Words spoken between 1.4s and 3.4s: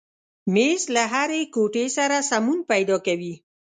کوټې سره سمون پیدا کوي.